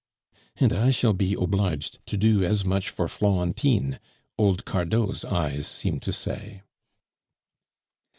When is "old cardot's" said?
4.35-5.23